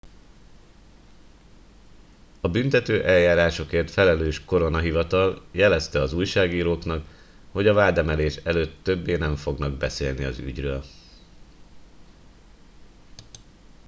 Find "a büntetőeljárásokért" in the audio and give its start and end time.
2.41-3.91